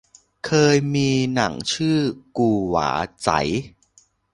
[0.45, 1.97] เคยมีหนังชื่อ
[2.37, 2.89] กู่หว่า
[3.23, 3.39] ไจ๋